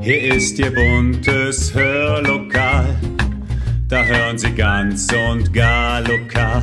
[0.00, 2.96] Hier ist Ihr buntes Hörlokal,
[3.88, 6.62] da hören Sie ganz und gar lokal.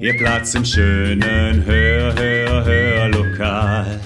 [0.00, 4.00] Ihr Platz im schönen Hör, Hör, Hörlokal.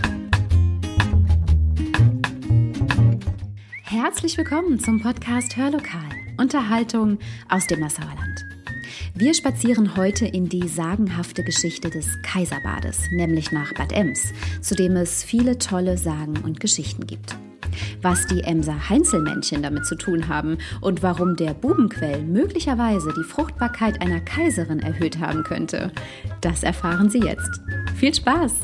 [3.82, 6.08] Herzlich willkommen zum Podcast Hörlokal.
[6.38, 7.18] Unterhaltung
[7.50, 8.44] aus dem Nassauer Land.
[9.14, 14.32] Wir spazieren heute in die sagenhafte Geschichte des Kaiserbades, nämlich nach Bad Ems,
[14.62, 17.36] zu dem es viele tolle Sagen und Geschichten gibt.
[18.02, 24.00] Was die Emser Heinzelmännchen damit zu tun haben und warum der Bubenquell möglicherweise die Fruchtbarkeit
[24.02, 25.92] einer Kaiserin erhöht haben könnte,
[26.40, 27.60] das erfahren Sie jetzt.
[27.96, 28.62] Viel Spaß!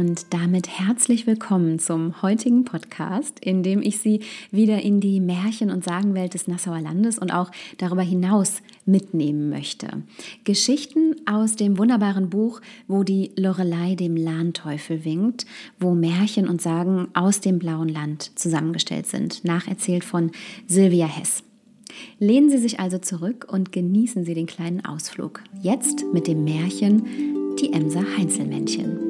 [0.00, 5.70] Und damit herzlich willkommen zum heutigen Podcast, in dem ich Sie wieder in die Märchen-
[5.70, 10.02] und Sagenwelt des Nassauer Landes und auch darüber hinaus mitnehmen möchte.
[10.44, 15.44] Geschichten aus dem wunderbaren Buch, wo die Lorelei dem Lahnteufel winkt,
[15.78, 20.30] wo Märchen und Sagen aus dem blauen Land zusammengestellt sind, nacherzählt von
[20.66, 21.42] Sylvia Hess.
[22.18, 25.42] Lehnen Sie sich also zurück und genießen Sie den kleinen Ausflug.
[25.60, 29.09] Jetzt mit dem Märchen Die Emser Heinzelmännchen.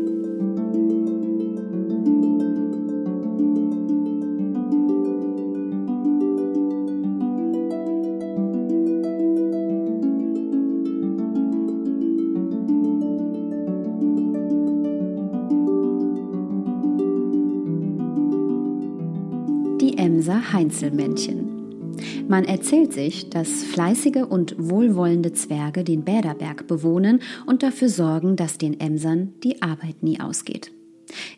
[20.30, 21.96] Emser Heinzelmännchen.
[22.28, 28.56] Man erzählt sich, dass fleißige und wohlwollende Zwerge den Bäderberg bewohnen und dafür sorgen, dass
[28.56, 30.70] den Emsern die Arbeit nie ausgeht.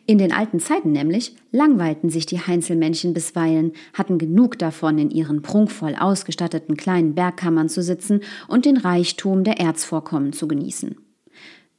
[0.04, 5.40] In den alten Zeiten nämlich langweilten sich die Heinzelmännchen bisweilen, hatten genug davon, in ihren
[5.40, 10.96] prunkvoll ausgestatteten kleinen Bergkammern zu sitzen und den Reichtum der Erzvorkommen zu genießen.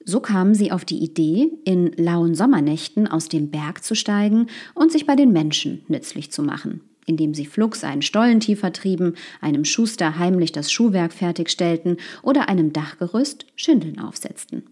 [0.03, 4.91] So kamen sie auf die Idee, in lauen Sommernächten aus dem Berg zu steigen und
[4.91, 9.65] sich bei den Menschen nützlich zu machen indem sie flugs einen Stollen tiefer trieben, einem
[9.65, 14.63] Schuster heimlich das Schuhwerk fertigstellten oder einem Dachgerüst Schindeln aufsetzten.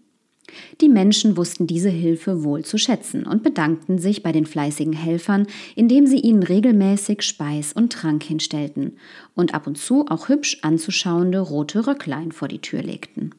[0.80, 5.46] Die Menschen wussten diese Hilfe wohl zu schätzen und bedankten sich bei den fleißigen Helfern,
[5.76, 8.98] indem sie ihnen regelmäßig Speis und Trank hinstellten
[9.34, 13.34] und ab und zu auch hübsch anzuschauende rote Röcklein vor die Tür legten.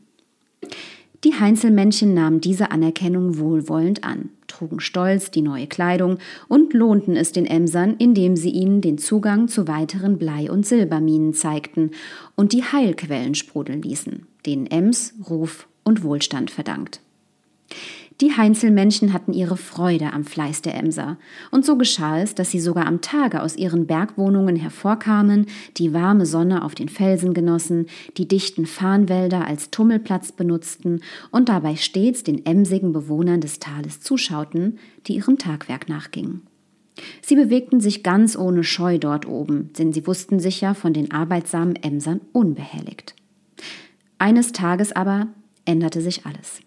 [1.23, 7.31] Die Heinzelmännchen nahmen diese Anerkennung wohlwollend an, trugen stolz die neue Kleidung und lohnten es
[7.31, 11.91] den Emsern, indem sie ihnen den Zugang zu weiteren Blei- und Silberminen zeigten
[12.35, 17.01] und die Heilquellen sprudeln ließen, denen Ems Ruf und Wohlstand verdankt.
[18.23, 21.17] Die Heinzelmännchen hatten ihre Freude am Fleiß der Emser,
[21.51, 26.25] und so geschah es, dass sie sogar am Tage aus ihren Bergwohnungen hervorkamen, die warme
[26.25, 31.01] Sonne auf den Felsen genossen, die dichten Farnwälder als Tummelplatz benutzten
[31.31, 36.43] und dabei stets den emsigen Bewohnern des Tales zuschauten, die ihrem Tagwerk nachgingen.
[37.21, 41.11] Sie bewegten sich ganz ohne Scheu dort oben, denn sie wussten sich ja von den
[41.11, 43.15] arbeitsamen Emsern unbehelligt.
[44.17, 45.27] Eines Tages aber
[45.65, 46.61] änderte sich alles.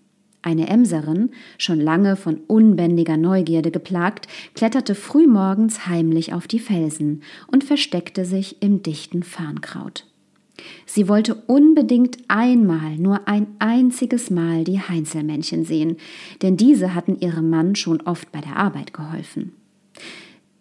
[0.47, 7.65] Eine Emserin, schon lange von unbändiger Neugierde geplagt, kletterte frühmorgens heimlich auf die Felsen und
[7.65, 10.07] versteckte sich im dichten Farnkraut.
[10.87, 15.97] Sie wollte unbedingt einmal, nur ein einziges Mal die Heinzelmännchen sehen,
[16.43, 19.51] denn diese hatten ihrem Mann schon oft bei der Arbeit geholfen.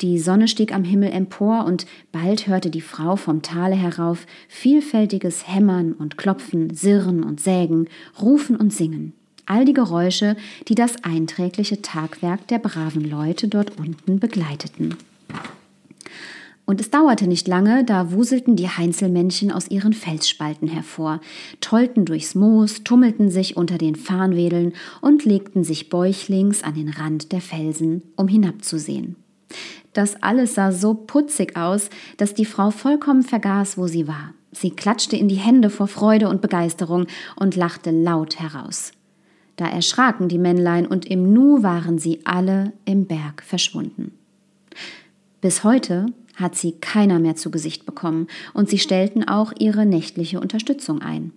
[0.02, 5.48] Die Sonne stieg am Himmel empor und bald hörte die Frau vom Tale herauf vielfältiges
[5.48, 7.88] Hämmern und Klopfen, Sirren und Sägen,
[8.20, 9.14] Rufen und Singen
[9.46, 10.36] all die Geräusche,
[10.68, 14.96] die das einträgliche Tagwerk der braven Leute dort unten begleiteten.
[16.66, 21.22] Und es dauerte nicht lange, da wuselten die Heinzelmännchen aus ihren Felsspalten hervor,
[21.62, 27.32] tollten durchs Moos, tummelten sich unter den Farnwedeln und legten sich bäuchlings an den Rand
[27.32, 29.16] der Felsen, um hinabzusehen.
[29.94, 34.34] Das alles sah so putzig aus, dass die Frau vollkommen vergaß, wo sie war.
[34.52, 37.06] Sie klatschte in die Hände vor Freude und Begeisterung
[37.36, 38.92] und lachte laut heraus.
[39.56, 44.12] Da erschraken die Männlein und im Nu waren sie alle im Berg verschwunden.
[45.42, 50.40] Bis heute hat sie keiner mehr zu Gesicht bekommen und sie stellten auch ihre nächtliche
[50.40, 51.32] Unterstützung ein.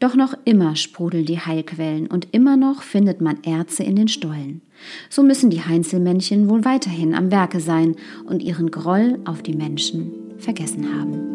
[0.00, 4.62] Doch noch immer sprudeln die Heilquellen und immer noch findet man Erze in den Stollen.
[5.10, 10.12] So müssen die Heinzelmännchen wohl weiterhin am Werke sein und ihren Groll auf die Menschen
[10.38, 11.27] vergessen haben.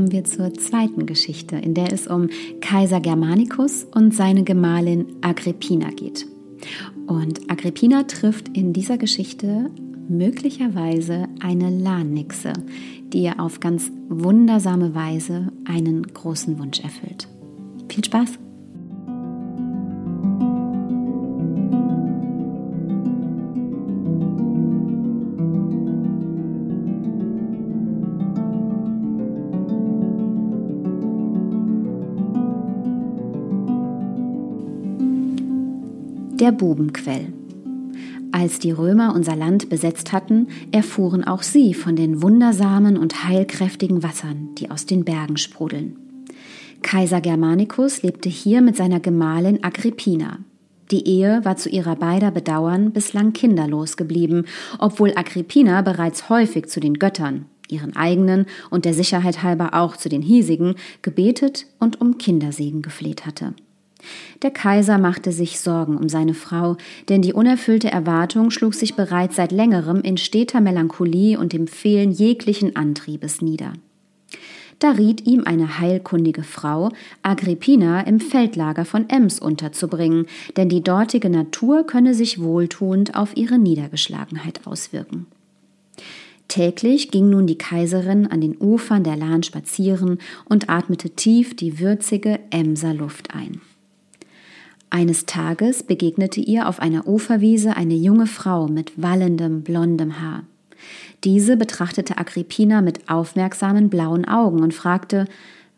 [0.00, 2.30] Kommen wir zur zweiten Geschichte, in der es um
[2.62, 6.26] Kaiser Germanicus und seine Gemahlin Agrippina geht.
[7.06, 9.70] Und Agrippina trifft in dieser Geschichte
[10.08, 12.54] möglicherweise eine Lahnnixe,
[13.12, 17.28] die ihr auf ganz wundersame Weise einen großen Wunsch erfüllt.
[17.90, 18.49] Viel Spaß!
[36.40, 37.34] Der Bubenquell.
[38.32, 44.02] Als die Römer unser Land besetzt hatten, erfuhren auch sie von den wundersamen und heilkräftigen
[44.02, 45.98] Wassern, die aus den Bergen sprudeln.
[46.80, 50.38] Kaiser Germanicus lebte hier mit seiner Gemahlin Agrippina.
[50.90, 54.46] Die Ehe war zu ihrer beider Bedauern bislang kinderlos geblieben,
[54.78, 60.08] obwohl Agrippina bereits häufig zu den Göttern, ihren eigenen und der Sicherheit halber auch zu
[60.08, 63.52] den hiesigen, gebetet und um Kindersegen gefleht hatte.
[64.42, 66.76] Der Kaiser machte sich Sorgen um seine Frau,
[67.08, 72.10] denn die unerfüllte Erwartung schlug sich bereits seit längerem in steter Melancholie und dem Fehlen
[72.10, 73.72] jeglichen Antriebes nieder.
[74.80, 76.88] Da riet ihm eine heilkundige Frau,
[77.22, 80.26] Agrippina im Feldlager von Ems unterzubringen,
[80.56, 85.26] denn die dortige Natur könne sich wohltuend auf ihre Niedergeschlagenheit auswirken.
[86.48, 91.78] Täglich ging nun die Kaiserin an den Ufern der Lahn spazieren und atmete tief die
[91.78, 93.60] würzige Emser Luft ein.
[94.90, 100.42] Eines Tages begegnete ihr auf einer Uferwiese eine junge Frau mit wallendem, blondem Haar.
[101.22, 105.26] Diese betrachtete Agrippina mit aufmerksamen blauen Augen und fragte,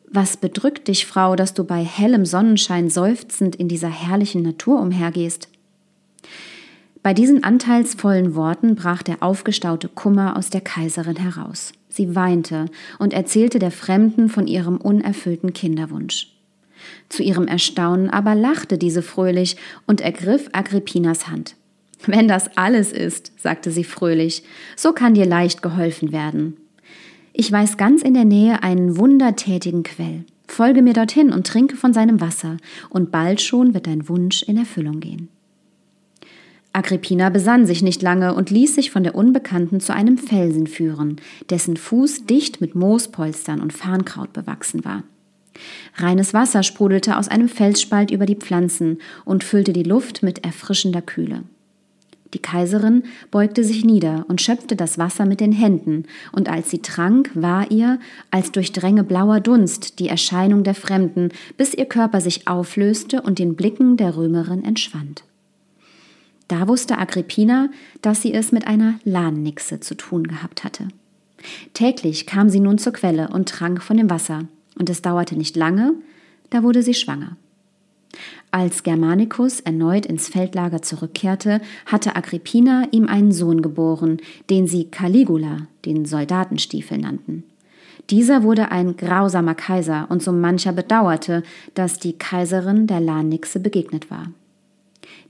[0.08, 5.48] was bedrückt dich, Frau, dass du bei hellem Sonnenschein seufzend in dieser herrlichen Natur umhergehst?
[7.02, 11.72] Bei diesen anteilsvollen Worten brach der aufgestaute Kummer aus der Kaiserin heraus.
[11.88, 12.66] Sie weinte
[12.98, 16.28] und erzählte der Fremden von ihrem unerfüllten Kinderwunsch.
[17.08, 19.56] Zu ihrem Erstaunen aber lachte diese fröhlich
[19.86, 21.56] und ergriff Agrippinas Hand.
[22.06, 24.42] Wenn das alles ist, sagte sie fröhlich,
[24.76, 26.56] so kann dir leicht geholfen werden.
[27.32, 30.24] Ich weiß ganz in der Nähe einen wundertätigen Quell.
[30.46, 32.58] Folge mir dorthin und trinke von seinem Wasser,
[32.90, 35.28] und bald schon wird dein Wunsch in Erfüllung gehen.
[36.74, 41.16] Agrippina besann sich nicht lange und ließ sich von der Unbekannten zu einem Felsen führen,
[41.50, 45.02] dessen Fuß dicht mit Moospolstern und Farnkraut bewachsen war.
[45.96, 51.02] Reines Wasser sprudelte aus einem Felsspalt über die Pflanzen und füllte die Luft mit erfrischender
[51.02, 51.44] Kühle.
[52.34, 56.80] Die Kaiserin beugte sich nieder und schöpfte das Wasser mit den Händen, und als sie
[56.80, 57.98] trank, war ihr,
[58.30, 61.28] als durch Dränge blauer Dunst, die Erscheinung der Fremden,
[61.58, 65.24] bis ihr Körper sich auflöste und den Blicken der Römerin entschwand.
[66.48, 67.68] Da wusste Agrippina,
[68.00, 70.88] dass sie es mit einer Lahnnixe zu tun gehabt hatte.
[71.74, 74.46] Täglich kam sie nun zur Quelle und trank von dem Wasser,
[74.78, 75.94] und es dauerte nicht lange,
[76.50, 77.36] da wurde sie schwanger.
[78.50, 84.18] Als Germanicus erneut ins Feldlager zurückkehrte, hatte Agrippina ihm einen Sohn geboren,
[84.50, 87.44] den sie Caligula, den Soldatenstiefel nannten.
[88.10, 91.42] Dieser wurde ein grausamer Kaiser und so mancher bedauerte,
[91.74, 94.32] dass die Kaiserin der Lahnixe begegnet war.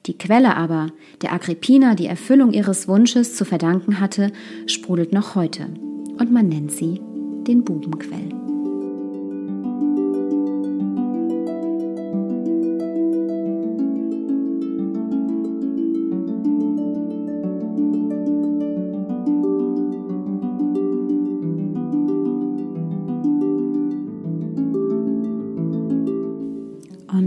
[0.07, 0.89] Die Quelle aber,
[1.21, 4.33] der Agrippina die Erfüllung ihres Wunsches zu verdanken hatte,
[4.67, 5.69] sprudelt noch heute
[6.19, 7.01] und man nennt sie
[7.47, 8.42] den Bubenquell.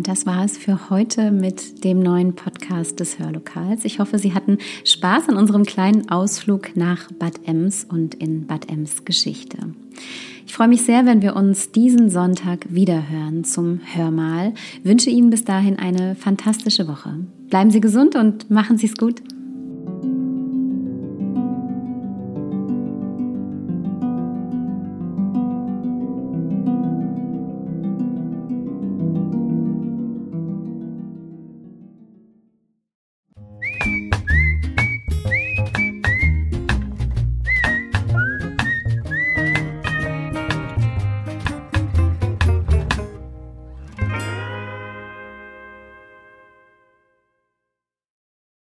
[0.08, 3.86] Das war es für heute mit dem neuen Podcast des Hörlokals.
[3.86, 8.70] Ich hoffe, Sie hatten Spaß an unserem kleinen Ausflug nach Bad Ems und in Bad
[8.70, 9.58] Ems Geschichte.
[10.46, 14.54] Ich freue mich sehr, wenn wir uns diesen Sonntag wiederhören zum Hörmal.
[14.80, 17.16] Ich wünsche Ihnen bis dahin eine fantastische Woche.
[17.50, 19.24] Bleiben Sie gesund und machen Sie es gut.